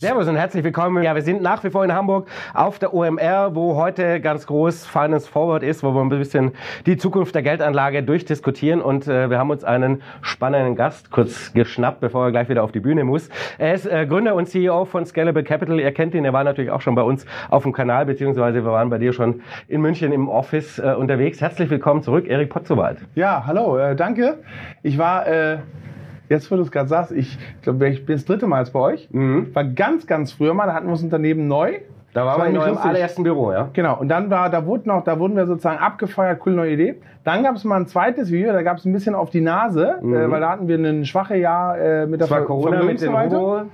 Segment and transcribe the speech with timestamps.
[0.00, 1.02] Servus und herzlich willkommen.
[1.02, 4.86] Ja, wir sind nach wie vor in Hamburg auf der OMR, wo heute ganz groß
[4.86, 6.52] Finance Forward ist, wo wir ein bisschen
[6.86, 8.80] die Zukunft der Geldanlage durchdiskutieren.
[8.80, 12.70] Und äh, wir haben uns einen spannenden Gast kurz geschnappt, bevor er gleich wieder auf
[12.70, 13.28] die Bühne muss.
[13.58, 15.80] Er ist äh, Gründer und CEO von Scalable Capital.
[15.80, 18.70] Ihr kennt ihn, er war natürlich auch schon bei uns auf dem Kanal, beziehungsweise wir
[18.70, 21.40] waren bei dir schon in München im Office äh, unterwegs.
[21.40, 22.98] Herzlich willkommen zurück, Erik Potzowald.
[23.16, 24.44] Ja, hallo, äh, danke.
[24.84, 25.58] Ich war äh,
[26.28, 28.80] jetzt wo du es gerade sagst, ich glaube, ich bin das dritte Mal jetzt bei
[28.80, 29.08] euch.
[29.10, 29.54] Mhm.
[29.54, 31.78] War ganz, ganz früher mal, da hatten wir das Unternehmen neu.
[32.14, 33.68] Da waren wir in eurem allerersten Büro, ja?
[33.74, 33.98] Genau.
[33.98, 36.96] Und dann war, da wurden noch, da wurden wir sozusagen abgefeuert, coole neue Idee.
[37.22, 39.98] Dann gab es mal ein zweites Video, da gab es ein bisschen auf die Nase,
[40.00, 40.14] mhm.
[40.14, 43.14] äh, weil da hatten wir ein schwache Jahr äh, mit der Ver Corona mit den
[43.14, 43.66] Robo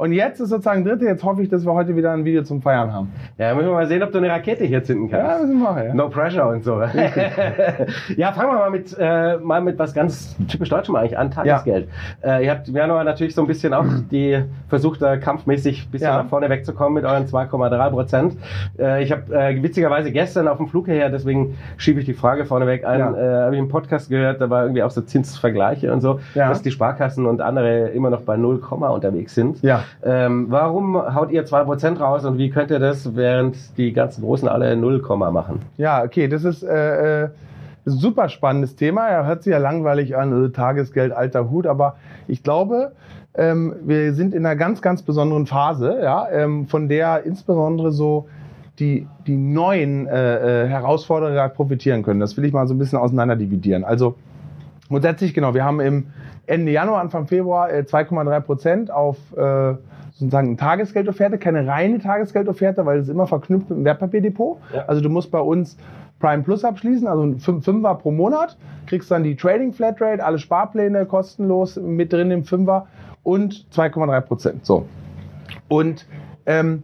[0.00, 1.04] und jetzt ist sozusagen dritte.
[1.04, 3.12] Jetzt hoffe ich, dass wir heute wieder ein Video zum Feiern haben.
[3.36, 5.30] Ja, müssen wir mal sehen, ob du eine Rakete hier zünden kannst.
[5.30, 5.94] Ja, müssen wir machen, ja.
[5.94, 6.80] No pressure und so.
[8.16, 11.86] ja, fangen wir mal mit, äh, mal mit was ganz typisch Deutschem eigentlich an, Tagesgeld.
[12.22, 12.38] Ja.
[12.38, 15.90] Äh, ihr habt im Januar natürlich so ein bisschen auch die versucht, da kampfmäßig ein
[15.90, 16.22] bisschen ja.
[16.22, 18.36] nach vorne wegzukommen mit euren 2,3 Prozent.
[18.78, 22.46] Äh, ich habe äh, witzigerweise gestern auf dem Flug her, deswegen schiebe ich die Frage
[22.46, 23.14] vorneweg ein, ja.
[23.14, 26.62] äh, habe ich einen Podcast gehört, da war irgendwie auch so Zinsvergleiche und so, dass
[26.62, 29.60] die Sparkassen und andere immer noch bei 0, unterwegs sind.
[29.62, 29.82] Ja.
[30.02, 34.48] Ähm, warum haut ihr 2% raus und wie könnt ihr das, während die ganzen Großen
[34.48, 35.60] alle 0, machen?
[35.76, 37.28] Ja, okay, das ist äh, äh
[37.86, 39.08] super spannendes Thema.
[39.08, 41.96] Er hört sich ja langweilig an, äh, Tagesgeld, alter Hut, aber
[42.28, 42.92] ich glaube,
[43.34, 48.28] ähm, wir sind in einer ganz, ganz besonderen Phase, ja, ähm, von der insbesondere so
[48.78, 52.20] die, die neuen äh, äh Herausforderer profitieren können.
[52.20, 53.84] Das will ich mal so ein bisschen auseinander dividieren.
[53.84, 54.16] Also
[54.88, 56.06] grundsätzlich, genau, wir haben im
[56.50, 59.74] Ende Januar, Anfang Februar äh, 2,3 Prozent auf äh,
[60.14, 64.58] sozusagen eine Tagesgeldofferte, keine reine Tagesgeldofferte, weil es immer verknüpft mit dem Wertpapierdepot.
[64.74, 64.84] Ja.
[64.86, 65.76] Also du musst bei uns
[66.18, 68.56] Prime Plus abschließen, also ein Fünfer pro Monat,
[68.86, 72.88] kriegst dann die Trading Flatrate, alle Sparpläne kostenlos mit drin im Fünfer
[73.22, 74.66] und 2,3 Prozent.
[74.66, 74.86] So.
[75.68, 76.04] Und
[76.46, 76.82] ähm,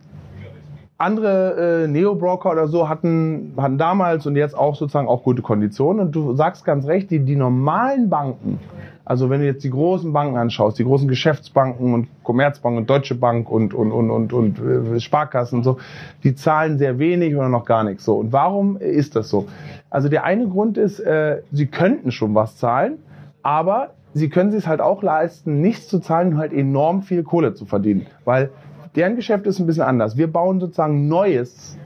[0.98, 6.06] andere äh, Neo-Broker oder so hatten, hatten damals und jetzt auch sozusagen auch gute Konditionen.
[6.06, 8.58] Und du sagst ganz recht, die, die normalen Banken,
[9.04, 13.14] also wenn du jetzt die großen Banken anschaust, die großen Geschäftsbanken und Commerzbank und Deutsche
[13.14, 15.76] Bank und, und, und, und, und äh, Sparkassen und so,
[16.24, 18.16] die zahlen sehr wenig oder noch gar nichts so.
[18.16, 19.46] Und warum ist das so?
[19.90, 22.98] Also der eine Grund ist, äh, sie könnten schon was zahlen,
[23.42, 27.52] aber sie können sich halt auch leisten, nichts zu zahlen und halt enorm viel Kohle
[27.52, 28.06] zu verdienen.
[28.24, 28.50] Weil
[28.96, 30.16] deren Geschäft ist ein bisschen anders.
[30.16, 31.78] Wir bauen sozusagen neues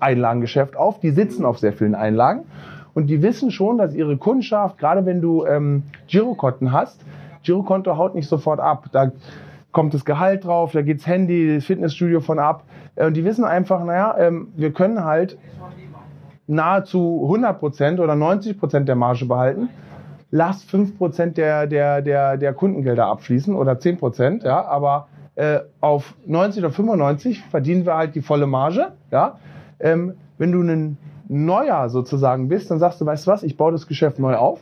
[0.00, 1.00] Einlagengeschäft auf.
[1.00, 2.44] Die sitzen auf sehr vielen Einlagen
[2.94, 7.00] und die wissen schon, dass ihre Kundschaft, gerade wenn du ähm, Girokonten hast,
[7.44, 8.86] Girokonto haut nicht sofort ab.
[8.90, 9.12] Da
[9.70, 12.64] kommt das Gehalt drauf, da geht's Handy, das Fitnessstudio von ab.
[12.96, 15.38] Äh, und die wissen einfach, naja, ähm, wir können halt
[16.48, 19.68] nahezu 100 Prozent oder 90 Prozent der Marge behalten.
[20.30, 25.06] Lass 5 Prozent der, der, der, der Kundengelder abfließen oder 10 Prozent, ja, aber
[25.38, 29.38] äh, auf 90 oder 95 verdienen wir halt die volle Marge, ja.
[29.78, 33.70] Ähm, wenn du einen neuer sozusagen bist, dann sagst du, weißt du was, ich baue
[33.70, 34.60] das Geschäft neu auf.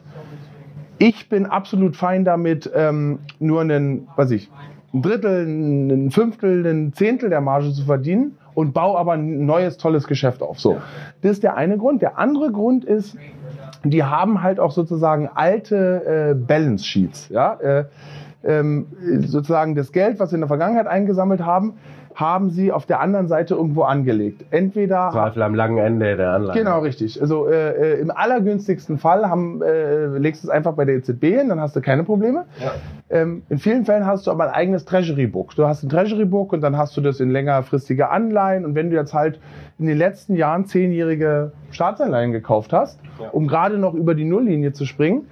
[0.99, 4.51] Ich bin absolut fein damit, ähm, nur einen, weiß ich,
[4.93, 9.79] ein Drittel, ein Fünftel, ein Zehntel der Marge zu verdienen und baue aber ein neues,
[9.79, 10.61] tolles Geschäft auf.
[10.61, 10.77] So.
[11.23, 12.03] Das ist der eine Grund.
[12.03, 13.17] Der andere Grund ist,
[13.83, 17.31] die haben halt auch sozusagen alte äh, Balance Sheets.
[17.31, 17.55] Ja?
[17.55, 17.85] Äh,
[18.47, 18.87] ähm,
[19.27, 21.75] sozusagen das Geld, was sie in der Vergangenheit eingesammelt haben,
[22.17, 24.47] haben sie auf der anderen Seite irgendwo angelegt.
[24.51, 26.59] Entweder Zweifel am langen Ende der Anlage.
[26.59, 27.21] Genau, richtig.
[27.21, 31.25] Also äh, äh im allergünstigsten Fall haben, äh, legst du es einfach bei der EZB
[31.25, 32.47] hin, dann hast du keine Probleme.
[32.59, 32.73] Ja.
[33.11, 35.55] Ähm, in vielen Fällen hast du aber ein eigenes Treasury Book.
[35.57, 38.65] Du hast ein Treasury Book und dann hast du das in längerfristige Anleihen.
[38.65, 39.39] Und wenn du jetzt halt
[39.79, 43.29] in den letzten Jahren zehnjährige Staatsanleihen gekauft hast, ja.
[43.29, 45.27] um gerade noch über die Nulllinie zu springen,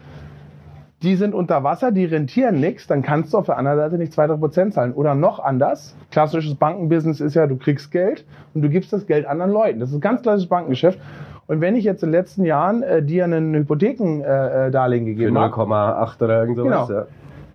[1.05, 4.13] die sind unter Wasser, die rentieren nichts, dann kannst du auf der anderen Seite nicht
[4.13, 4.93] 2-3 Prozent zahlen.
[4.95, 9.27] Oder noch anders, klassisches Bankenbusiness ist ja, du kriegst Geld und du gibst das Geld
[9.27, 9.81] anderen Leuten.
[9.81, 10.99] Das ist ein ganz klassisches Bankengeschäft.
[11.47, 15.39] Und wenn ich jetzt in den letzten Jahren äh, dir einen Hypothekendarlehen äh, äh gegeben
[15.39, 15.55] habe.
[15.55, 17.07] Für 0,8 oder irgend sowas, genau, ja.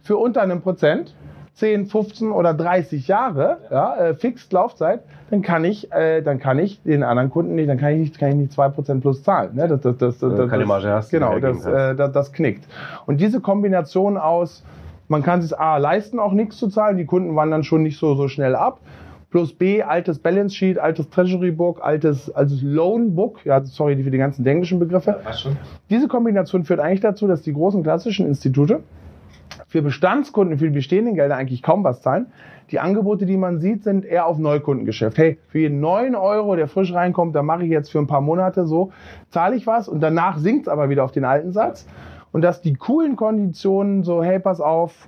[0.03, 1.15] Für unter einem Prozent,
[1.55, 6.57] 10, 15 oder 30 Jahre, ja, äh, fixed Laufzeit, dann kann ich, äh, dann kann
[6.59, 9.55] ich den anderen Kunden nicht, dann kann ich nicht, kann ich nicht 2% plus zahlen.
[9.55, 9.67] Ne?
[9.67, 11.11] Das, das, das, das, das, keine Marge hast.
[11.11, 12.65] Genau, das, äh, das, das knickt.
[13.05, 14.63] Und diese Kombination aus,
[15.07, 18.15] man kann sich A leisten, auch nichts zu zahlen, die Kunden wandern schon nicht so,
[18.15, 18.79] so schnell ab.
[19.31, 24.09] Plus B, altes Balance Sheet, altes Treasury Book, altes, altes Loan Book, ja, sorry für
[24.09, 25.19] die ganzen englischen Begriffe.
[25.23, 25.51] Ja,
[25.89, 28.81] Diese Kombination führt eigentlich dazu, dass die großen klassischen Institute
[29.67, 32.27] für Bestandskunden, für die bestehenden Gelder eigentlich kaum was zahlen.
[32.71, 35.17] Die Angebote, die man sieht, sind eher auf Neukundengeschäft.
[35.17, 38.21] Hey, für jeden 9 Euro, der frisch reinkommt, da mache ich jetzt für ein paar
[38.21, 38.91] Monate so,
[39.29, 41.87] zahle ich was und danach sinkt es aber wieder auf den alten Satz.
[42.31, 45.07] Und dass die coolen Konditionen so, hey, pass auf,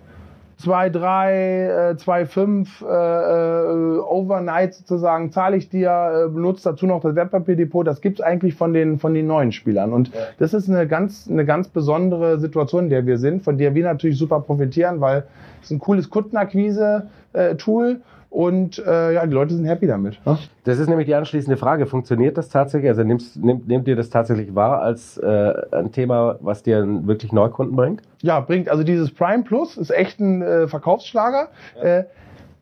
[0.62, 7.86] 2,3, 2,5 äh, äh, Overnight sozusagen zahle ich dir, äh, benutzt dazu noch das Wertpapierdepot.
[7.86, 9.94] Das gibt's eigentlich von den, von den neuen Spielern.
[9.94, 10.22] Und ja.
[10.40, 13.84] das ist eine ganz, eine ganz besondere Situation, in der wir sind, von der wir
[13.84, 15.24] natürlich super profitieren, weil
[15.62, 20.26] es ein cooles Kundenakquise-Tool und äh, ja, die Leute sind happy damit.
[20.26, 20.38] Ne?
[20.64, 21.86] Das ist nämlich die anschließende Frage.
[21.86, 22.90] Funktioniert das tatsächlich?
[22.90, 27.34] Also nimmst, nehmt, nehmt ihr das tatsächlich wahr als äh, ein Thema, was dir wirklich
[27.34, 28.02] Neukunden bringt?
[28.22, 28.70] Ja, bringt.
[28.70, 31.50] Also dieses Prime Plus ist echt ein äh, Verkaufsschlager.
[31.76, 31.84] Ja.
[31.84, 32.06] Äh,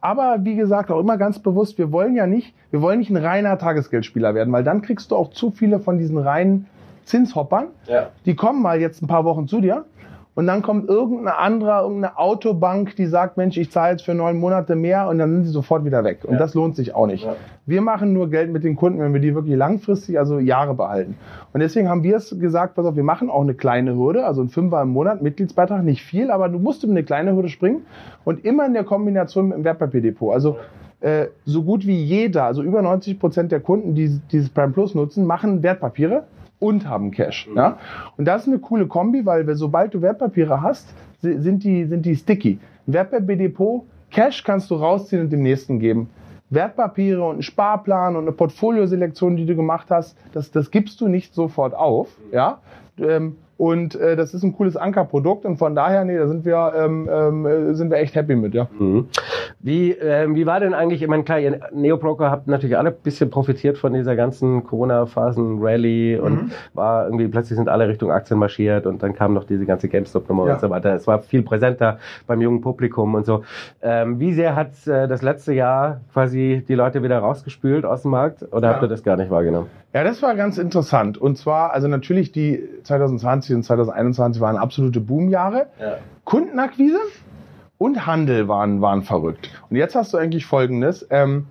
[0.02, 3.18] aber wie gesagt, auch immer ganz bewusst, wir wollen ja nicht, wir wollen nicht ein
[3.18, 6.66] reiner Tagesgeldspieler werden, weil dann kriegst du auch zu viele von diesen reinen
[7.04, 7.68] Zinshoppern.
[7.86, 8.08] Ja.
[8.26, 9.86] Die kommen mal jetzt ein paar Wochen zu dir
[10.36, 14.38] und dann kommt irgendeine andere, irgendeine Autobank, die sagt, Mensch, ich zahle jetzt für neun
[14.38, 16.20] Monate mehr und dann sind sie sofort wieder weg.
[16.24, 16.40] Und ja.
[16.40, 17.26] das lohnt sich auch nicht.
[17.26, 17.36] Ja.
[17.66, 21.18] Wir machen nur Geld mit den Kunden, wenn wir die wirklich langfristig, also Jahre behalten.
[21.52, 24.42] Und deswegen haben wir es gesagt, pass auf, wir machen auch eine kleine Hürde, also
[24.42, 27.82] ein Fünfer im Monat, Mitgliedsbeitrag, nicht viel, aber du musst um eine kleine Hürde springen
[28.24, 30.34] und immer in der Kombination mit dem Wertpapierdepot.
[30.34, 30.58] Also
[31.02, 34.96] äh, so gut wie jeder, also über 90 Prozent der Kunden, die dieses Prime Plus
[34.96, 36.24] nutzen, machen Wertpapiere
[36.60, 37.48] und haben Cash.
[37.48, 37.58] Mhm.
[37.58, 37.78] Ja?
[38.18, 42.16] Und das ist eine coole Kombi, weil sobald du Wertpapiere hast, sind die, sind die
[42.16, 42.60] sticky.
[42.86, 46.10] Wertpapierdepot, Cash kannst du rausziehen und dem nächsten geben.
[46.50, 51.08] Wertpapiere und einen Sparplan und eine Portfolioselektion, die du gemacht hast, das, das gibst du
[51.08, 52.10] nicht sofort auf.
[52.32, 52.60] Ja?
[52.98, 56.72] Ähm, und äh, das ist ein cooles Ankerprodukt und von daher, nee, da sind wir,
[56.78, 58.70] ähm, ähm, sind wir echt happy mit, ja.
[58.80, 59.08] Mhm.
[59.60, 62.96] Wie, ähm, wie war denn eigentlich, ich meine, klar, ihr Neobroker habt natürlich alle ein
[63.04, 66.52] bisschen profitiert von dieser ganzen Corona-Phasen-Rally und mhm.
[66.74, 70.48] war irgendwie, plötzlich sind alle Richtung Aktien marschiert und dann kam noch diese ganze GameStop-Nummer
[70.48, 70.54] ja.
[70.54, 70.94] und so weiter.
[70.94, 73.44] Es war viel präsenter beim jungen Publikum und so.
[73.82, 78.12] Ähm, wie sehr hat äh, das letzte Jahr quasi die Leute wieder rausgespült aus dem
[78.12, 78.74] Markt oder ja.
[78.74, 79.68] habt ihr das gar nicht wahrgenommen?
[79.92, 81.18] Ja, das war ganz interessant.
[81.18, 85.68] Und zwar, also natürlich die 2020 und 2021 waren absolute Boomjahre.
[85.80, 85.98] Ja.
[86.24, 87.00] Kundenakquise
[87.78, 89.50] und Handel waren, waren verrückt.
[89.70, 91.08] Und jetzt hast du eigentlich Folgendes.
[91.10, 91.48] Ähm,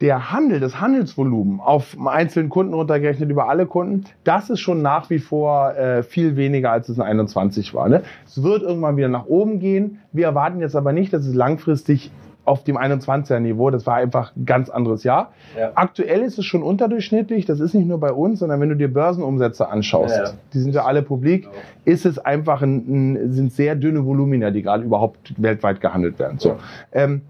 [0.00, 5.08] der Handel, das Handelsvolumen auf einzelnen Kunden runtergerechnet über alle Kunden, das ist schon nach
[5.08, 7.88] wie vor äh, viel weniger, als es in 21 war.
[7.88, 8.02] Ne?
[8.26, 10.00] Es wird irgendwann wieder nach oben gehen.
[10.12, 12.10] Wir erwarten jetzt aber nicht, dass es langfristig
[12.44, 13.70] auf dem 21er Niveau.
[13.70, 15.32] Das war einfach ein ganz anderes Jahr.
[15.58, 15.72] Ja.
[15.74, 17.46] Aktuell ist es schon unterdurchschnittlich.
[17.46, 20.30] Das ist nicht nur bei uns, sondern wenn du dir Börsenumsätze anschaust, ja, ja.
[20.52, 21.54] die sind ja alle publik, genau.
[21.84, 26.38] ist es einfach ein, ein, sind sehr dünne Volumina, die gerade überhaupt weltweit gehandelt werden.
[26.38, 26.56] So.
[26.92, 27.22] Ähm,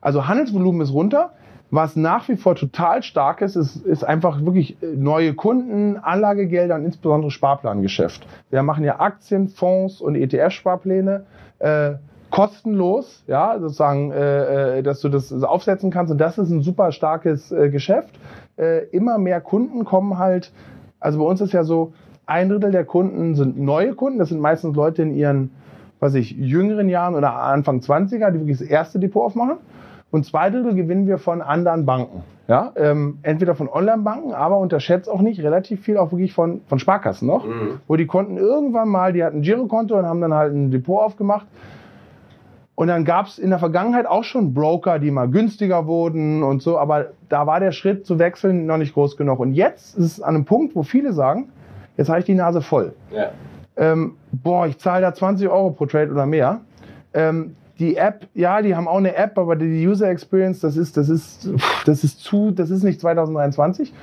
[0.00, 1.30] also Handelsvolumen ist runter.
[1.70, 6.76] Was nach wie vor total stark ist, ist, ist einfach wirklich äh, neue Kunden, Anlagegelder
[6.76, 8.24] und insbesondere Sparplangeschäft.
[8.50, 11.24] Wir machen ja Aktien, Fonds und ETF-Sparpläne.
[11.58, 11.94] Äh,
[12.36, 16.12] kostenlos, ja, sozusagen, äh, äh, dass du das aufsetzen kannst.
[16.12, 18.10] Und das ist ein super starkes äh, Geschäft.
[18.58, 20.52] Äh, immer mehr Kunden kommen halt,
[21.00, 21.94] also bei uns ist ja so,
[22.26, 24.18] ein Drittel der Kunden sind neue Kunden.
[24.18, 25.50] Das sind meistens Leute in ihren,
[25.98, 29.56] was ich, jüngeren Jahren oder Anfang 20er, die wirklich das erste Depot aufmachen.
[30.10, 32.22] Und zwei Drittel gewinnen wir von anderen Banken.
[32.48, 36.78] Ja, ähm, entweder von Online-Banken, aber unterschätzt auch nicht relativ viel auch wirklich von, von
[36.78, 37.80] Sparkassen noch, mhm.
[37.88, 41.00] wo die Kunden irgendwann mal, die hatten ein Girokonto und haben dann halt ein Depot
[41.00, 41.46] aufgemacht
[42.76, 46.62] und dann gab es in der Vergangenheit auch schon Broker, die mal günstiger wurden und
[46.62, 49.40] so, aber da war der Schritt zu wechseln noch nicht groß genug.
[49.40, 51.48] Und jetzt ist es an einem Punkt, wo viele sagen,
[51.96, 52.94] jetzt habe ich die Nase voll.
[53.10, 53.30] Ja.
[53.78, 56.60] Ähm, boah, ich zahle da 20 Euro pro Trade oder mehr.
[57.14, 60.98] Ähm, die App, ja, die haben auch eine App, aber die User Experience, das ist,
[60.98, 61.48] das ist,
[61.86, 63.94] das ist zu, das ist nicht 2023.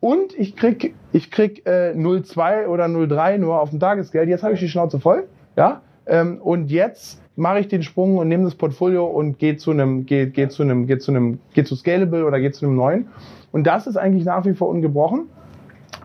[0.00, 4.28] Und ich krieg, ich krieg äh, 0,2 oder 0,3 nur auf dem Tagesgeld.
[4.28, 5.80] Jetzt habe ich die Schnauze voll, ja.
[6.04, 10.06] Ähm, und jetzt mache ich den Sprung und nehme das Portfolio und gehe zu einem,
[10.06, 13.08] gehe, gehe zu einem, gehe zu einem, gehe zu Scalable oder gehe zu einem neuen.
[13.52, 15.28] Und das ist eigentlich nach wie vor ungebrochen.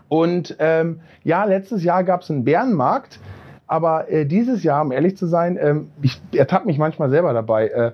[0.08, 3.20] Und ähm, ja, letztes Jahr gab es einen Bärenmarkt,
[3.66, 7.68] aber äh, dieses Jahr, um ehrlich zu sein, ähm, ich ertappe mich manchmal selber dabei.
[7.68, 7.92] Äh,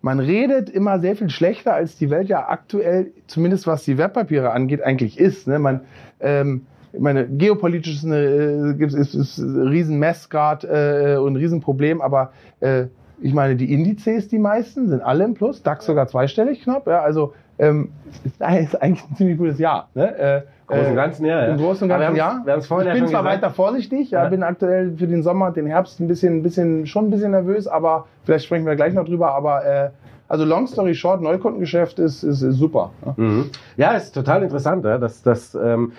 [0.00, 4.52] man redet immer sehr viel schlechter, als die Welt ja aktuell, zumindest was die Wertpapiere
[4.52, 5.46] angeht, eigentlich ist.
[5.46, 5.58] Ne?
[5.58, 5.82] Man,
[6.20, 11.32] ähm, ich meine, geopolitisch ist, eine, äh, ist, ist, ist ein Riesen-Mess gerade äh, und
[11.32, 12.86] ein Riesenproblem, aber äh,
[13.20, 16.86] ich meine, die Indizes, die meisten, sind alle im Plus, DAX sogar zweistellig knapp.
[16.86, 17.90] Ja, also ähm,
[18.24, 19.88] ist eigentlich ein ziemlich gutes Jahr.
[19.94, 20.18] Ne?
[20.18, 21.46] Äh, Großen und Ganzen, ja.
[21.46, 22.42] Im Großen und Ganzen, ja.
[22.44, 23.24] Wir ich bin ja zwar gesagt.
[23.24, 26.86] weiter vorsichtig, ja, ja, bin aktuell für den Sommer, den Herbst ein bisschen, ein bisschen,
[26.86, 29.90] schon ein bisschen nervös, aber vielleicht sprechen wir gleich noch drüber, aber äh,
[30.28, 32.90] also Long Story Short, Neukundengeschäft ist, ist, ist super.
[33.04, 33.50] Ja, mhm.
[33.76, 35.92] ja ist total interessant, ja, dass, dass ähm,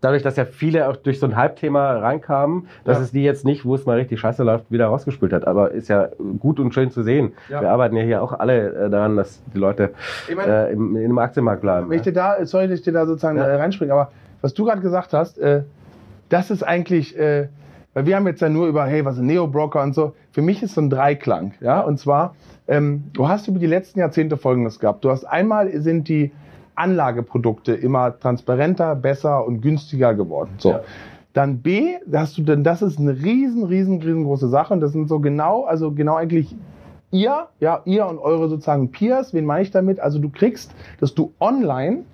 [0.00, 3.04] dadurch, dass ja viele auch durch so ein Hype-Thema reinkamen, dass ja.
[3.04, 5.46] es die jetzt nicht, wo es mal richtig scheiße läuft, wieder rausgespült hat.
[5.46, 7.32] Aber ist ja gut und schön zu sehen.
[7.48, 7.60] Ja.
[7.60, 9.90] Wir arbeiten ja hier auch alle äh, daran, dass die Leute
[10.28, 11.92] ich mein, äh, im, im Aktienmarkt bleiben.
[11.92, 13.44] Ich dir da, sorry, dass ich dir da sozusagen ja.
[13.44, 15.62] Äh, reinspringe, aber was du gerade gesagt hast, äh,
[16.28, 17.48] das ist eigentlich, äh,
[17.92, 20.14] weil wir haben jetzt ja nur über, hey, was ist Neo-Broker und so.
[20.30, 22.34] Für mich ist so ein Dreiklang, ja, und zwar,
[22.68, 25.04] ähm, du hast über die letzten Jahrzehnte Folgendes gehabt.
[25.04, 26.30] Du hast einmal sind die
[26.80, 30.50] Anlageprodukte immer transparenter, besser und günstiger geworden.
[30.58, 30.70] So.
[30.70, 30.80] Ja.
[31.32, 35.08] Dann B, hast du denn, das ist eine riesen, riesen, riesengroße Sache und das sind
[35.08, 36.56] so genau, also genau eigentlich
[37.12, 40.00] ihr, ja, ihr und eure sozusagen Peers, wen meine ich damit?
[40.00, 42.04] Also du kriegst, dass du online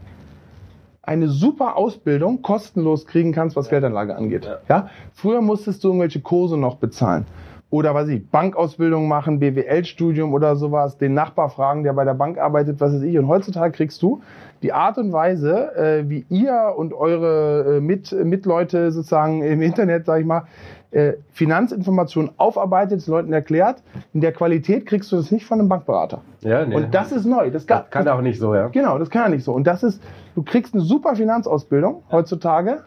[1.03, 3.73] eine super Ausbildung kostenlos kriegen kannst, was ja.
[3.73, 4.45] Geldanlage angeht.
[4.45, 4.59] Ja.
[4.69, 4.89] ja.
[5.13, 7.27] Früher musstest du irgendwelche Kurse noch bezahlen.
[7.69, 12.39] Oder was ich, Bankausbildung machen, BWL-Studium oder sowas, den Nachbar fragen, der bei der Bank
[12.39, 13.19] arbeitet, was weiß ich.
[13.19, 14.23] Und heutzutage kriegst du
[14.63, 20.07] die Art und Weise, äh, wie ihr und eure äh, Mit Mitleute sozusagen im Internet,
[20.07, 20.45] sag ich mal,
[20.93, 23.83] äh, Finanzinformationen aufarbeitet, Leuten erklärt.
[24.15, 26.23] In der Qualität kriegst du das nicht von einem Bankberater.
[26.41, 26.75] Ja, nee.
[26.75, 27.51] Und das ist neu.
[27.51, 28.69] Das, kann, das kann auch nicht so, ja.
[28.69, 29.53] Genau, das kann er nicht so.
[29.53, 30.01] Und das ist,
[30.37, 32.85] du kriegst eine super Finanzausbildung heutzutage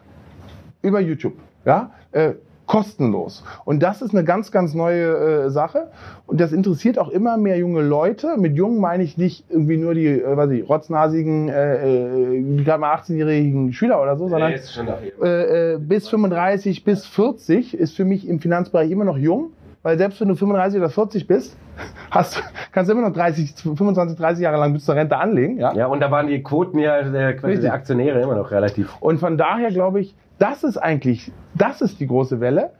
[0.82, 1.34] über YouTube.
[1.66, 2.32] Ja, äh,
[2.70, 3.42] kostenlos.
[3.64, 5.88] Und das ist eine ganz, ganz neue äh, Sache.
[6.26, 8.36] Und das interessiert auch immer mehr junge Leute.
[8.36, 12.80] Mit jung meine ich nicht irgendwie nur die, äh, weiß ich, rotznasigen, äh, äh, gerade
[12.80, 18.28] mal 18-jährigen Schüler oder so, sondern äh, äh, bis 35, bis 40 ist für mich
[18.28, 19.50] im Finanzbereich immer noch jung.
[19.82, 21.56] Weil selbst wenn du 35 oder 40 bist,
[22.12, 25.58] hast, kannst du immer noch 30, 25, 30 Jahre lang bis zur Rente anlegen.
[25.58, 28.96] Ja, ja und da waren die Quoten ja der, der Aktionäre immer noch relativ.
[29.00, 32.70] Und von daher glaube ich, das ist eigentlich, das ist die große Welle.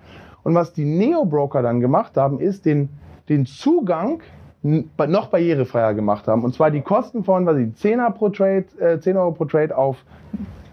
[0.42, 2.88] Und was die Neo-Broker dann gemacht haben, ist den,
[3.28, 4.22] den Zugang
[4.62, 6.42] noch barrierefreier gemacht haben.
[6.42, 9.76] Und zwar die Kosten von, was ich, 10er pro Trade, äh, 10 Euro pro Trade
[9.76, 9.98] auf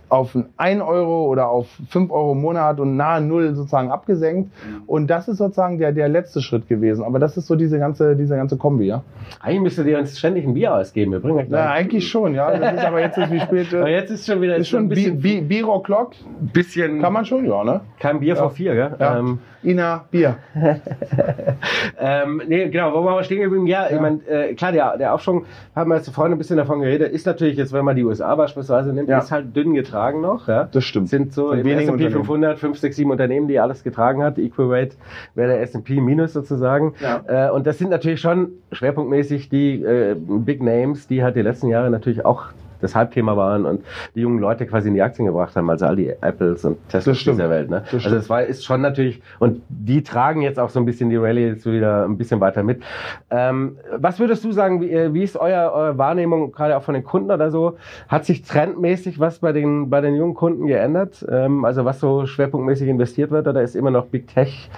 [0.10, 4.52] auf 1 Euro oder auf 5 Euro im Monat und nahe Null sozusagen abgesenkt.
[4.66, 4.84] Mhm.
[4.88, 7.04] Und das ist sozusagen der, der letzte Schritt gewesen.
[7.04, 9.04] Aber das ist so diese ganze, diese ganze Kombi, ja.
[9.42, 11.12] Eigentlich müsste dir uns ständig ein Bier ausgeben.
[11.12, 12.58] Wir bringen ja, eigentlich schon, ja.
[12.58, 13.68] Das ist aber jetzt ist wie spät.
[13.74, 16.14] aber jetzt ist schon wieder ist schon ein bisschen Bier O'Clock.
[16.54, 17.02] Bisschen.
[17.02, 17.82] Kann man schon, ja, ne?
[18.00, 18.42] Kein Bier ja.
[18.42, 18.96] vor vier, gell?
[19.00, 19.20] Ja.
[19.20, 20.38] Ähm, Ina, Bier.
[22.00, 23.68] ähm, nee, genau, wo waren wir stehen geblieben?
[23.68, 23.96] Ja, ja.
[23.96, 25.46] ich meine, äh, klar, der, der Aufschwung,
[25.76, 28.34] haben wir jetzt vorhin ein bisschen davon geredet, ist natürlich jetzt, wenn man die USA
[28.36, 29.18] beispielsweise nimmt, ja.
[29.18, 30.48] ist halt dünn getragen noch.
[30.48, 30.68] Ja?
[30.72, 31.10] Das stimmt.
[31.10, 34.38] Sind so im S&P 500, 5, 6, 7 Unternehmen, die alles getragen hat.
[34.38, 34.98] Equal Weight
[35.36, 36.94] wäre der S&P minus sozusagen.
[37.02, 37.48] Ja.
[37.48, 41.68] Äh, und das sind natürlich schon schwerpunktmäßig die äh, Big Names, die halt die letzten
[41.68, 42.46] Jahre natürlich auch
[42.82, 43.84] das Halbthema waren und
[44.16, 47.18] die jungen Leute quasi in die Aktien gebracht haben, also all die Apples und Teslas
[47.20, 47.70] dieser Welt.
[47.70, 47.84] Ne?
[47.92, 51.18] Also es war ist schon natürlich und die tragen jetzt auch so ein bisschen die
[51.18, 52.84] Rallye jetzt wieder ein bisschen weiter mit.
[53.30, 57.04] Ähm, was würdest du sagen, wie, wie ist euer, eure Wahrnehmung gerade auch von den
[57.04, 57.78] Kunden oder so?
[58.08, 61.26] Hat sich trendmäßig was bei den bei den jungen Kunden geändert?
[61.30, 64.70] Ähm, also was so schwerpunktmäßig investiert wird oder ist immer noch Big Tech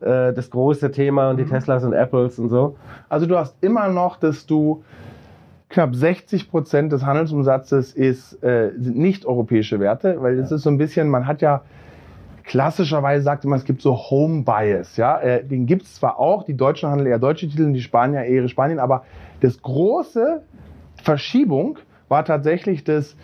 [0.00, 1.50] äh, das große Thema und die mhm.
[1.50, 2.76] Teslas und Apples und so?
[3.08, 4.82] Also du hast immer noch, dass du
[5.68, 10.56] knapp 60 Prozent des Handelsumsatzes ist, äh, sind nicht europäische Werte, weil es ja.
[10.56, 11.62] ist so ein bisschen, man hat ja
[12.44, 16.44] klassischerweise sagt man, es gibt so Home Bias, ja, äh, den gibt es zwar auch,
[16.44, 19.04] die Deutschen handeln eher deutsche Titel, die Spanier eher Spanien, aber
[19.40, 20.42] das große
[21.02, 23.16] Verschiebung war tatsächlich das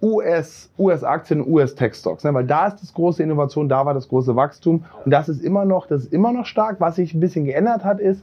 [0.00, 2.34] US, US-Aktien, US-Tech-Stocks, ne?
[2.34, 5.64] weil da ist das große Innovation, da war das große Wachstum und das ist immer
[5.64, 6.80] noch, das ist immer noch stark.
[6.80, 8.22] Was sich ein bisschen geändert hat, ist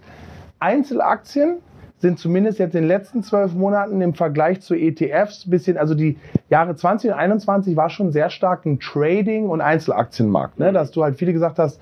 [0.60, 1.58] Einzelaktien
[2.02, 6.18] sind zumindest jetzt in den letzten zwölf Monaten im Vergleich zu ETFs bisschen, also die
[6.50, 10.74] Jahre 20 und 21 war schon sehr stark ein Trading- und Einzelaktienmarkt, ne?
[10.74, 11.80] dass du halt viele gesagt hast,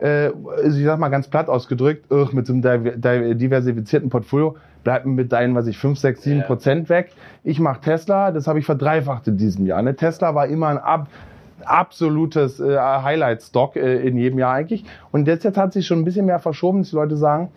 [0.00, 5.54] äh, ich sag mal ganz platt ausgedrückt, mit so einem diversifizierten Portfolio bleibt mit deinen,
[5.54, 7.12] was ich, 5, 6, 7 Prozent weg.
[7.44, 9.80] Ich mache Tesla, das habe ich verdreifacht in diesem Jahr.
[9.80, 9.94] Ne?
[9.94, 11.08] Tesla war immer ein ab
[11.64, 14.84] absolutes äh, Highlight-Stock äh, in jedem Jahr eigentlich.
[15.12, 17.50] Und jetzt, jetzt hat sich schon ein bisschen mehr verschoben, dass die Leute sagen,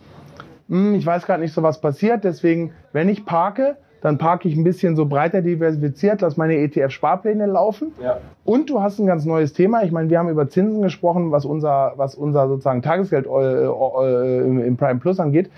[0.68, 2.24] hm, ich weiß gerade nicht so, was passiert.
[2.24, 7.46] Deswegen, wenn ich parke, dann parke ich ein bisschen so breiter diversifiziert, lass meine ETF-Sparpläne
[7.46, 7.92] laufen.
[8.02, 8.18] Ja.
[8.44, 9.82] Und du hast ein ganz neues Thema.
[9.82, 14.66] Ich meine, wir haben über Zinsen gesprochen, was unser, was unser sozusagen Tagesgeld äh, äh,
[14.66, 15.50] im Prime Plus angeht.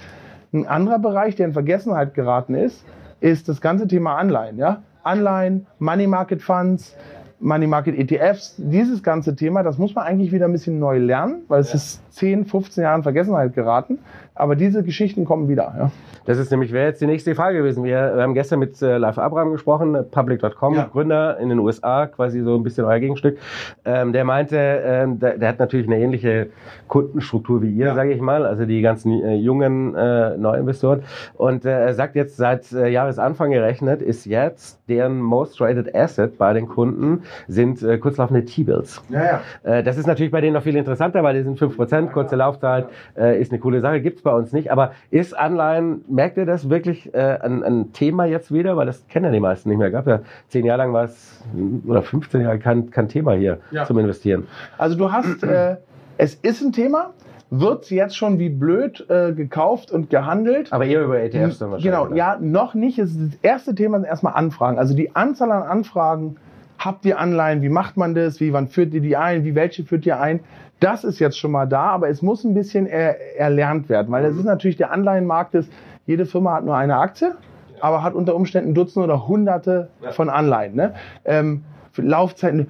[0.52, 2.84] Ein anderer Bereich, der in Vergessenheit geraten ist,
[3.20, 4.56] ist das ganze Thema Anleihen.
[4.56, 4.82] Ja?
[5.02, 6.96] Anleihen, Money Market Funds,
[7.40, 11.42] Money Market ETFs, dieses ganze Thema, das muss man eigentlich wieder ein bisschen neu lernen,
[11.48, 11.76] weil es ja.
[11.76, 13.98] ist 10, 15 Jahren Vergessenheit geraten.
[14.38, 15.74] Aber diese Geschichten kommen wieder.
[15.76, 15.90] Ja.
[16.24, 17.82] Das ist nämlich, wäre jetzt die nächste Frage gewesen.
[17.82, 20.84] Wir, haben gestern mit äh, Live Abraham gesprochen, Public.com, ja.
[20.84, 23.38] Gründer in den USA, quasi so ein bisschen euer Gegenstück.
[23.84, 26.50] Ähm, der meinte, ähm, der, der, hat natürlich eine ähnliche
[26.86, 27.94] Kundenstruktur wie ihr, ja.
[27.94, 31.02] sage ich mal, also die ganzen äh, jungen äh, Neuinvestoren.
[31.34, 36.38] Und äh, er sagt jetzt, seit äh, Jahresanfang gerechnet, ist jetzt deren most rated asset
[36.38, 39.02] bei den Kunden sind äh, kurzlaufende T-Bills.
[39.08, 42.88] Ja, das ist natürlich bei denen noch viel interessanter, weil die sind 5%, kurze Laufzeit,
[43.16, 44.00] äh, ist eine coole Sache.
[44.00, 44.70] Gibt es bei uns nicht.
[44.70, 48.76] Aber ist Anleihen, merkt ihr das wirklich äh, ein, ein Thema jetzt wieder?
[48.76, 49.90] Weil das kennen ja die meisten nicht mehr.
[49.90, 51.42] Gab ja zehn Jahre lang war es,
[51.86, 53.84] oder 15 Jahre kein, kein Thema hier ja.
[53.84, 54.46] zum Investieren.
[54.76, 55.76] Also du hast, äh,
[56.16, 57.10] es ist ein Thema,
[57.50, 60.72] wird jetzt schon wie blöd äh, gekauft und gehandelt.
[60.72, 61.84] Aber eher über ETFs dann wahrscheinlich.
[61.84, 62.16] Genau, oder?
[62.16, 62.98] ja, noch nicht.
[62.98, 63.10] Das
[63.42, 64.78] erste Thema sind erstmal Anfragen.
[64.78, 66.36] Also die Anzahl an Anfragen,
[66.78, 69.84] habt ihr Anleihen, wie macht man das, wie wann führt ihr die ein, wie welche
[69.84, 70.40] führt ihr ein?
[70.80, 74.22] Das ist jetzt schon mal da, aber es muss ein bisschen er, erlernt werden, weil
[74.22, 75.70] das ist natürlich der Anleihenmarkt ist,
[76.06, 77.34] jede Firma hat nur eine Aktie,
[77.80, 80.74] aber hat unter Umständen Dutzende oder Hunderte von Anleihen.
[80.74, 80.94] Ne?
[81.24, 81.64] Ähm,
[81.96, 82.68] Laufzeiten,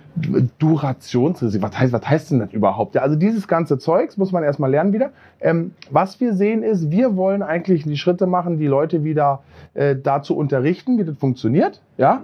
[0.58, 1.66] Durationsrisiko.
[1.66, 2.94] Was heißt, was heißt denn das überhaupt?
[2.94, 5.10] Ja, also dieses ganze Zeugs muss man erstmal lernen wieder.
[5.40, 9.42] Ähm, was wir sehen ist, wir wollen eigentlich die Schritte machen, die Leute wieder
[9.74, 11.82] äh, dazu unterrichten, wie das funktioniert.
[11.96, 12.22] Ja,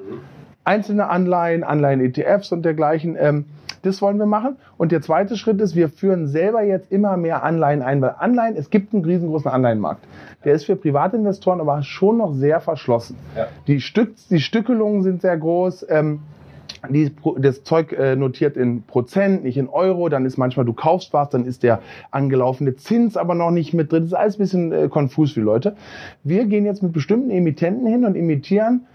[0.65, 3.17] einzelne Anleihen, Anleihen-ETFs und dergleichen.
[3.19, 3.45] Ähm,
[3.83, 4.57] das wollen wir machen.
[4.79, 8.57] Und der zweite Schritt ist, wir führen selber jetzt immer mehr Anleihen ein, weil Anleihen,
[8.57, 10.05] es gibt einen riesengroßen Anleihenmarkt.
[10.45, 13.17] Der ist für Privatinvestoren aber schon noch sehr verschlossen.
[13.37, 13.47] Ja.
[13.67, 15.87] Die, Stück, die Stückelungen sind sehr groß.
[15.91, 16.21] Ähm,
[16.89, 20.09] die, das Zeug äh, notiert in Prozent, nicht in Euro.
[20.09, 21.81] Dann ist manchmal, du kaufst was, dann ist der
[22.11, 24.03] angelaufene Zins aber noch nicht mit drin.
[24.03, 25.77] Das ist alles ein bisschen äh, konfus für Leute.
[26.23, 28.87] Wir gehen jetzt mit bestimmten Emittenten hin und imitieren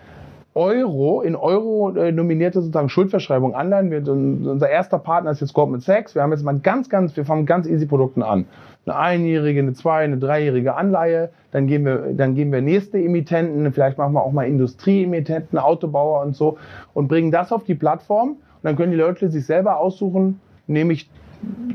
[0.55, 3.91] Euro, in Euro äh, nominierte sozusagen Schuldverschreibung Anleihen.
[3.91, 6.15] Wir, unser erster Partner ist jetzt Goldman Sachs.
[6.15, 8.45] Wir haben jetzt mal ganz, ganz, wir fangen ganz easy Produkten an.
[8.85, 11.29] Eine einjährige, eine zwei, eine dreijährige Anleihe.
[11.51, 13.71] Dann gehen wir, dann gehen wir nächste Emittenten.
[13.71, 16.57] Vielleicht machen wir auch mal Industrieemittenten, Autobauer und so
[16.93, 18.29] und bringen das auf die Plattform.
[18.29, 21.09] Und dann können die Leute sich selber aussuchen, nehme ich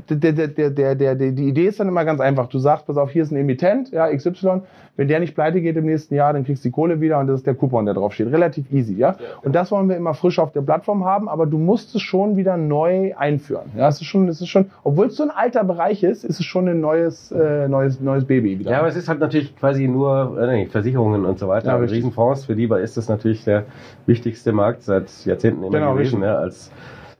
[0.08, 2.48] der, der, der, der, die Idee ist dann immer ganz einfach.
[2.48, 4.62] Du sagst, pass auf, hier ist ein Emittent, ja, XY.
[4.96, 7.26] Wenn der nicht pleite geht im nächsten Jahr, dann kriegst du die Kohle wieder und
[7.26, 8.30] das ist der Coupon, der drauf steht.
[8.30, 9.16] Relativ easy, ja.
[9.42, 12.36] Und das wollen wir immer frisch auf der Plattform haben, aber du musst es schon
[12.36, 13.72] wieder neu einführen.
[13.76, 16.38] Ja, es ist schon, es ist schon, obwohl es so ein alter Bereich ist, ist
[16.38, 18.70] es schon ein neues, äh, neues, neues Baby wieder.
[18.70, 21.68] Ja, aber es ist halt natürlich quasi nur äh, Versicherungen und so weiter.
[21.68, 23.64] Ja, Riesenfonds, für die ist das natürlich der
[24.06, 26.70] wichtigste Markt seit Jahrzehnten immer genau, gewesen, ja, als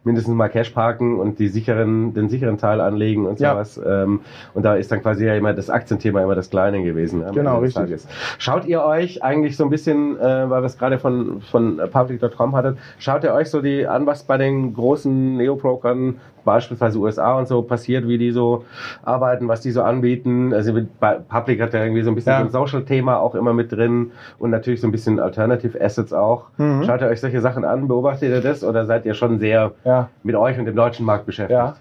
[0.05, 3.81] mindestens mal Cash parken und die sicheren, den sicheren Teil anlegen und sowas.
[3.83, 4.05] Ja.
[4.05, 4.21] Ähm,
[4.53, 7.25] und da ist dann quasi ja immer das Aktienthema immer das Kleine gewesen.
[7.33, 7.83] Genau, richtig.
[7.83, 8.09] Tages.
[8.39, 12.55] Schaut ihr euch eigentlich so ein bisschen, äh, weil wir es gerade von, von Public.com
[12.55, 17.49] hattet, schaut ihr euch so die an, was bei den großen Neobrokern beispielsweise USA und
[17.49, 18.65] so passiert, wie die so
[19.03, 20.53] arbeiten, was die so anbieten.
[20.53, 22.39] Also mit Public hat ja irgendwie so ein bisschen ja.
[22.41, 26.47] so ein Social-Thema auch immer mit drin und natürlich so ein bisschen Alternative Assets auch.
[26.59, 26.85] Mhm.
[26.85, 30.09] Schaut ihr euch solche Sachen an, beobachtet ihr das oder seid ihr schon sehr ja.
[30.23, 31.59] mit euch und dem deutschen Markt beschäftigt?
[31.59, 31.77] Ja,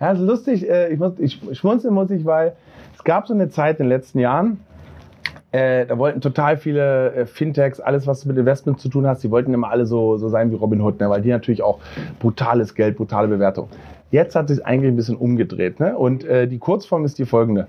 [0.00, 0.68] ja ist lustig.
[0.68, 2.52] Äh, ich, muss, ich schmunzeln muss ich, weil
[2.94, 4.60] es gab so eine Zeit in den letzten Jahren,
[5.52, 9.30] äh, da wollten total viele äh, Fintechs, alles was mit Investment zu tun hat, die
[9.30, 11.10] wollten immer alle so, so sein wie Robin Hood, ne?
[11.10, 11.78] weil die natürlich auch
[12.20, 13.68] brutales Geld, brutale Bewertung.
[14.12, 15.80] Jetzt hat sich eigentlich ein bisschen umgedreht.
[15.80, 15.96] Ne?
[15.96, 17.66] Und äh, die Kurzform ist die folgende.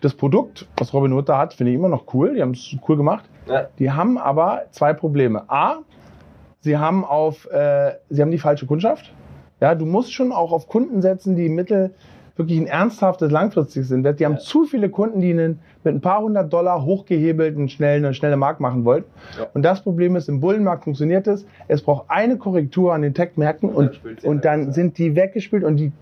[0.00, 2.34] Das Produkt, was Robin Hood da hat, finde ich immer noch cool.
[2.34, 3.24] Die haben es cool gemacht.
[3.46, 3.68] Ja.
[3.78, 5.44] Die haben aber zwei Probleme.
[5.48, 5.76] A,
[6.60, 9.12] sie haben auf, äh, sie haben die falsche Kundschaft.
[9.60, 11.94] Ja, du musst schon auch auf Kunden setzen, die mittel
[12.36, 14.20] wirklich ein ernsthaftes langfristiges Invest.
[14.20, 14.38] Die haben ja.
[14.38, 18.36] zu viele Kunden, die einen, mit ein paar hundert Dollar hochgehebelt einen schnellen, eine schnelle
[18.36, 19.08] Markt machen wollten.
[19.38, 19.46] Ja.
[19.54, 21.46] Und das Problem ist, im Bullenmarkt funktioniert es.
[21.68, 25.76] Es braucht eine Korrektur an den Tech-Märkten und, und, und dann sind die weggespielt und
[25.76, 25.92] die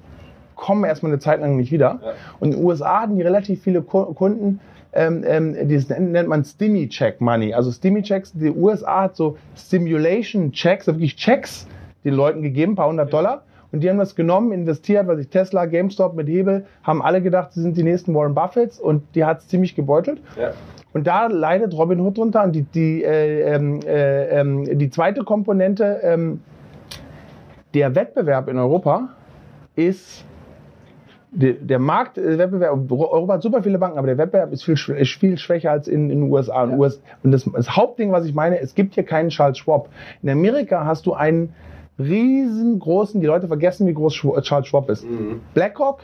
[0.56, 2.00] kommen erstmal eine Zeit lang nicht wieder.
[2.02, 2.12] Ja.
[2.40, 4.60] Und in den USA hatten die relativ viele Kunden,
[4.94, 7.54] ähm, ähm, das nennt man Stimmy-Check Money.
[7.54, 11.66] Also Stimmy-Checks, die USA hat so Stimulation-Checks, wirklich Checks
[12.04, 13.44] den Leuten gegeben, ein paar hundert Dollar.
[13.72, 17.52] Und die haben das genommen, investiert, weil sich Tesla, GameStop mit Hebel, haben alle gedacht,
[17.52, 20.20] sie sind die nächsten Warren Buffetts und die hat es ziemlich gebeutelt.
[20.38, 20.52] Ja.
[20.92, 22.44] Und da leidet Robin Hood drunter.
[22.44, 26.40] Und die, die, äh, ähm, äh, äh, die zweite Komponente, ähm,
[27.72, 29.08] der Wettbewerb in Europa
[29.74, 30.26] ist
[31.30, 35.38] der, der Marktwettbewerb, Europa hat super viele Banken, aber der Wettbewerb ist viel, ist viel
[35.38, 36.64] schwächer als in, in den USA.
[36.64, 36.90] Und, ja.
[37.22, 39.88] Und das, das Hauptding, was ich meine, es gibt hier keinen Charles Schwab.
[40.22, 41.54] In Amerika hast du einen
[41.98, 45.04] riesengroßen, die Leute vergessen, wie groß Charles Schwab ist.
[45.04, 45.40] Mhm.
[45.54, 46.00] BlackRock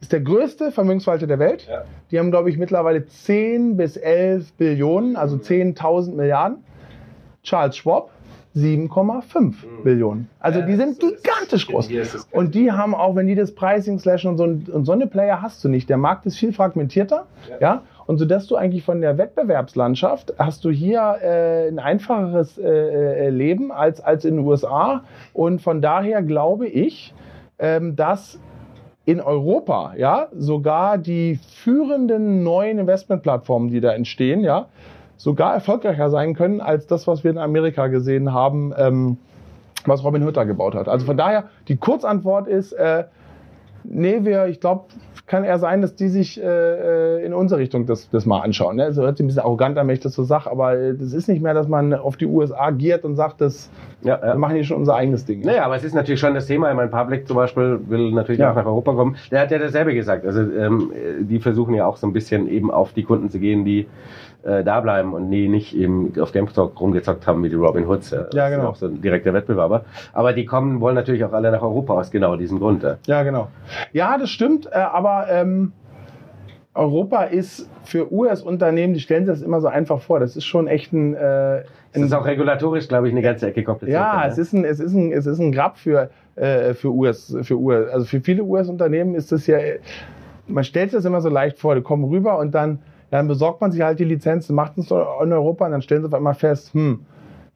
[0.00, 1.66] ist der größte Vermögensverwalter der Welt.
[1.68, 1.84] Ja.
[2.10, 6.16] Die haben, glaube ich, mittlerweile 10 bis 11 Billionen, also 10.000 mhm.
[6.16, 6.58] Milliarden.
[7.42, 8.10] Charles Schwab
[8.56, 9.54] 7,5 mhm.
[9.82, 10.28] Billionen.
[10.38, 11.88] Also ja, die sind gigantisch groß.
[12.30, 15.42] Und die haben auch, wenn die das Pricing slashen und so, und so eine Player
[15.42, 15.88] hast du nicht.
[15.88, 17.26] Der Markt ist viel fragmentierter.
[17.50, 17.56] Ja.
[17.60, 17.82] ja?
[18.06, 22.68] Und so dass du eigentlich von der Wettbewerbslandschaft hast du hier äh, ein einfacheres äh,
[22.68, 25.02] äh, Leben als, als in den USA.
[25.32, 27.14] Und von daher glaube ich,
[27.58, 28.38] ähm, dass
[29.06, 34.66] in Europa, ja, sogar die führenden neuen Investmentplattformen, die da entstehen, ja,
[35.16, 39.18] sogar erfolgreicher sein können als das, was wir in Amerika gesehen haben, ähm,
[39.84, 40.88] was Robin da gebaut hat.
[40.88, 43.04] Also von daher, die Kurzantwort ist, äh,
[43.84, 44.86] Nee, wir, ich glaube,
[45.26, 48.76] kann eher sein, dass die sich äh, äh, in unsere Richtung das, das mal anschauen.
[48.76, 48.84] Ne?
[48.84, 51.42] Also hört sich ein bisschen arroganter, wenn ich das so sage, aber das ist nicht
[51.42, 53.70] mehr, dass man auf die USA giert und sagt, dass
[54.02, 54.34] ja, ja.
[54.34, 55.40] wir machen hier schon unser eigenes Ding.
[55.40, 56.68] Naja, aber es ist natürlich schon das Thema.
[56.68, 58.50] Ich meine, Public zum Beispiel will natürlich ja.
[58.50, 59.16] auch nach Europa kommen.
[59.30, 60.26] Der hat ja dasselbe gesagt.
[60.26, 63.64] Also ähm, die versuchen ja auch so ein bisschen eben auf die Kunden zu gehen,
[63.64, 63.86] die
[64.44, 68.10] äh, da bleiben und nie nicht eben auf GameStop rumgezockt haben wie die Robin Hoods.
[68.10, 68.68] Ja, ja genau.
[68.68, 69.86] auch so ein direkter Wettbewerber.
[70.12, 72.84] Aber die kommen, wollen natürlich auch alle nach Europa aus genau diesem Grund.
[73.06, 73.48] Ja genau.
[73.92, 75.72] Ja, das stimmt, äh, aber ähm,
[76.74, 80.20] Europa ist für US-Unternehmen, die stellen sich das immer so einfach vor.
[80.20, 81.14] Das ist schon echt ein.
[81.14, 84.00] Äh, es ist auch regulatorisch, glaube ich, eine ganze Ecke kompliziert.
[84.00, 87.36] Ja, es ist ein, es ist ein, es ist ein Grab für, äh, für US,
[87.42, 87.88] für US.
[87.92, 89.58] Also für viele US-Unternehmen ist das ja,
[90.48, 91.76] man stellt sich das immer so leicht vor.
[91.76, 92.80] Die kommen rüber und dann
[93.14, 96.08] dann besorgt man sich halt die Lizenz, macht es in Europa und dann stellen sie
[96.08, 97.06] auf einmal fest, hm,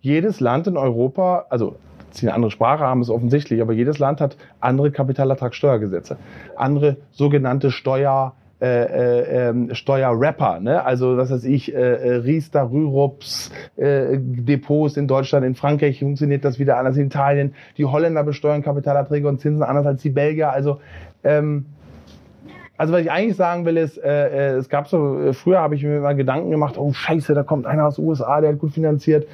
[0.00, 1.74] jedes Land in Europa, also
[2.18, 6.16] sie eine andere Sprache haben, ist offensichtlich, aber jedes Land hat andere Kapitalertragssteuergesetze,
[6.56, 10.84] andere sogenannte Steuer, äh, äh, ähm, Steuerrapper, ne?
[10.84, 16.44] also was weiß ich, äh, äh, Riester, Rürups, äh, Depots in Deutschland, in Frankreich funktioniert
[16.44, 20.50] das wieder anders, in Italien, die Holländer besteuern Kapitalerträge und Zinsen anders als die Belgier,
[20.50, 20.80] also
[21.22, 21.66] ähm,
[22.78, 25.74] also was ich eigentlich sagen will ist, äh, äh, es gab so, äh, früher habe
[25.74, 28.60] ich mir mal Gedanken gemacht, oh scheiße, da kommt einer aus den USA, der hat
[28.60, 29.26] gut finanziert.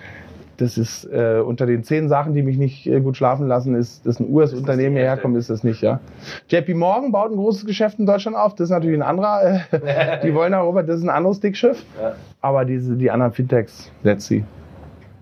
[0.57, 4.07] Das ist äh, unter den zehn Sachen, die mich nicht äh, gut schlafen lassen, ist,
[4.07, 6.01] dass ein US-Unternehmen hierher kommt, ist das nicht, ja.
[6.49, 10.21] JP Morgan baut ein großes Geschäft in Deutschland auf, das ist natürlich ein anderer, äh,
[10.23, 11.85] die wollen darüber, das ist ein anderes Dickschiff.
[12.01, 12.15] Ja.
[12.41, 14.45] Aber diese, die anderen Fintechs, let's see.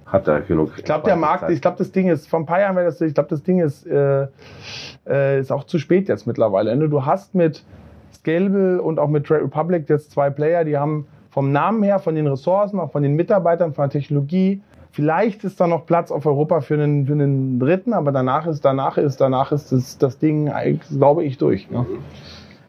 [0.06, 0.72] Hat da genug.
[0.76, 3.00] Ich glaube, der Markt, ich glaube, das Ding ist, vor ein paar Jahren wäre das,
[3.00, 4.26] ich glaube, das Ding ist, äh,
[5.08, 6.76] äh, ist auch zu spät jetzt mittlerweile.
[6.76, 6.90] Ne?
[6.90, 7.64] Du hast mit,
[8.22, 12.14] Scalable und auch mit Trade Republic jetzt zwei Player, die haben vom Namen her, von
[12.14, 14.62] den Ressourcen, auch von den Mitarbeitern, von der Technologie.
[14.92, 18.62] Vielleicht ist da noch Platz auf Europa für einen, für einen dritten, aber danach ist,
[18.62, 20.52] danach ist, danach ist das, das Ding,
[20.98, 21.70] glaube ich, durch.
[21.70, 21.86] Ne?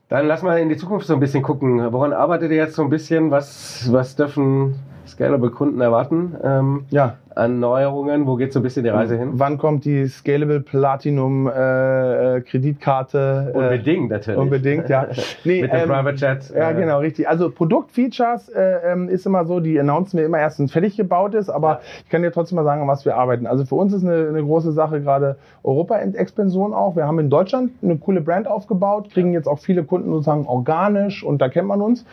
[0.08, 1.92] Dann lass mal in die Zukunft so ein bisschen gucken.
[1.92, 3.30] Woran arbeitet ihr jetzt so ein bisschen?
[3.30, 4.76] Was, was dürfen
[5.08, 6.36] Scalable Kunden erwarten?
[6.44, 8.28] Ähm, ja an Neuerungen?
[8.28, 9.32] Wo geht so ein bisschen die Reise hin?
[9.34, 13.52] Wann kommt die Scalable Platinum äh, äh Kreditkarte?
[13.54, 14.39] Äh, unbedingt natürlich.
[14.39, 15.08] Unbedingt, ja.
[15.44, 16.50] Nee, Mit dem ähm, Private Chat.
[16.56, 17.28] Ja, äh, genau, richtig.
[17.28, 20.98] Also Produktfeatures äh, ähm, ist immer so, die announcen wir immer erst, wenn es fertig
[20.98, 21.80] gebaut ist, aber ja.
[22.04, 23.48] ich kann dir trotzdem mal sagen, an was wir arbeiten.
[23.48, 26.96] Also für uns ist eine, eine große Sache gerade Europa-Expansion auch.
[26.96, 31.24] Wir haben in Deutschland eine coole Brand aufgebaut, kriegen jetzt auch viele Kunden sozusagen organisch
[31.24, 32.06] und da kennt man uns.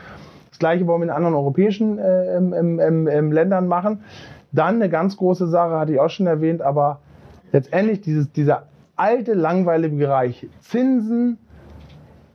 [0.61, 4.05] Gleiche wollen wir in anderen europäischen äh, ähm, ähm, ähm, Ländern machen.
[4.53, 7.01] Dann eine ganz große Sache, hatte ich auch schon erwähnt, aber
[7.51, 11.38] letztendlich dieses, dieser alte, langweilige Bereich Zinsen,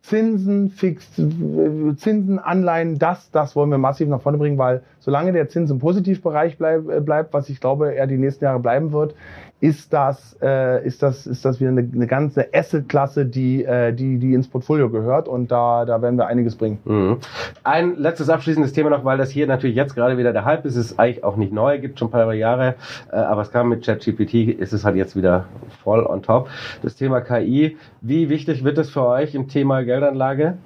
[0.02, 5.50] Zinsen, Fix, Zinsen, Anleihen, das, das wollen wir massiv nach vorne bringen, weil solange der
[5.50, 9.16] Zins im Positivbereich bleib, bleibt, was ich glaube, er die nächsten Jahre bleiben wird,
[9.66, 14.20] ist das, äh, ist das, ist das wieder eine, eine ganze Asset-Klasse, die, äh, die,
[14.20, 16.78] die ins Portfolio gehört und da, da werden wir einiges bringen.
[16.86, 17.18] Mhm.
[17.64, 20.76] Ein letztes abschließendes Thema noch, weil das hier natürlich jetzt gerade wieder der Hype ist,
[20.76, 22.76] ist eigentlich auch nicht neu, gibt schon ein paar Jahre,
[23.12, 25.46] äh, aber es kam mit ChatGPT, ist es halt jetzt wieder
[25.84, 26.48] voll on top.
[26.84, 30.60] Das Thema KI, wie wichtig wird es für euch im Thema Geldanlage?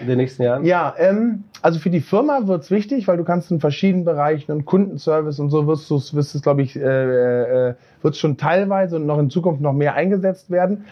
[0.00, 0.64] In den nächsten Jahren?
[0.64, 4.52] Ja, ähm, also für die Firma wird es wichtig, weil du kannst in verschiedenen Bereichen
[4.52, 8.96] und Kundenservice und so wirst du wirst es, glaube ich, äh, äh, wird schon teilweise
[8.96, 10.84] und noch in Zukunft noch mehr eingesetzt werden.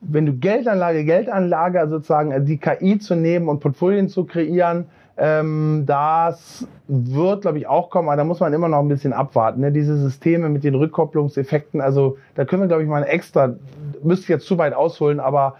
[0.00, 4.86] Wenn du Geldanlage, Geldanlage also sozusagen äh, die KI zu nehmen und Portfolien zu kreieren,
[5.18, 9.12] ähm, das wird, glaube ich, auch kommen, aber da muss man immer noch ein bisschen
[9.12, 9.60] abwarten.
[9.60, 9.72] Ne?
[9.72, 13.54] Diese Systeme mit den Rückkopplungseffekten, also da können wir, glaube ich, mal extra,
[14.02, 15.56] müsste ich jetzt zu weit ausholen, aber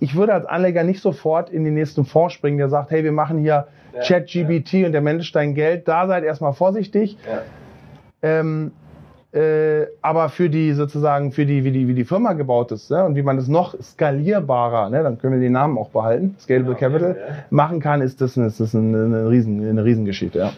[0.00, 3.12] ich würde als Anleger nicht sofort in den nächsten Fonds springen, der sagt, hey, wir
[3.12, 4.86] machen hier ja, ChatGBT ja.
[4.86, 5.88] und der Mensch dein Geld.
[5.88, 7.16] Da seid erstmal vorsichtig.
[7.26, 7.42] Ja.
[8.22, 8.72] Ähm,
[9.32, 13.04] äh, aber für die sozusagen, für die, wie die, wie die Firma gebaut ist ne,
[13.04, 16.74] und wie man es noch skalierbarer, ne, dann können wir den Namen auch behalten, Scalable
[16.74, 17.16] genau, Capital,
[17.50, 20.38] machen kann, ist das, ist das eine, eine, Riesen, eine Riesengeschichte.
[20.38, 20.52] Ja.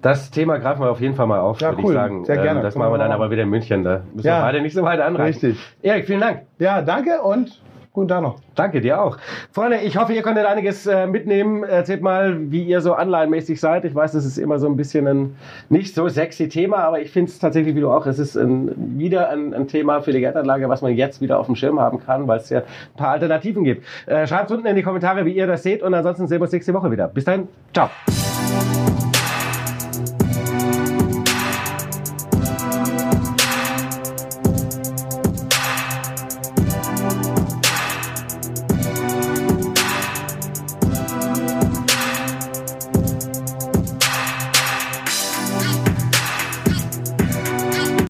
[0.00, 1.92] Das Thema greifen wir auf jeden Fall mal auf, ja, würde cool.
[1.92, 2.24] ich sagen.
[2.24, 2.60] Sehr gerne.
[2.60, 3.84] Ähm, das machen wir dann aber wieder in München.
[3.84, 4.38] Da müssen ja.
[4.38, 5.50] wir beide nicht so weit anreichen.
[5.50, 5.76] Richtig.
[5.82, 6.42] Erik, vielen Dank.
[6.58, 7.60] Ja, danke und
[7.94, 8.36] Guten Tag noch.
[8.54, 9.18] Danke dir auch.
[9.50, 11.62] Freunde, ich hoffe, ihr konntet einiges äh, mitnehmen.
[11.62, 13.84] Erzählt mal, wie ihr so anleihenmäßig seid.
[13.84, 15.36] Ich weiß, das ist immer so ein bisschen ein
[15.68, 18.98] nicht so sexy Thema, aber ich finde es tatsächlich, wie du auch, es ist ein,
[18.98, 22.00] wieder ein, ein, Thema für die Geldanlage, was man jetzt wieder auf dem Schirm haben
[22.00, 23.84] kann, weil es ja ein paar Alternativen gibt.
[24.06, 26.52] Äh, schreibt unten in die Kommentare, wie ihr das seht und ansonsten sehen wir uns
[26.52, 27.08] nächste Woche wieder.
[27.08, 27.90] Bis dahin, ciao.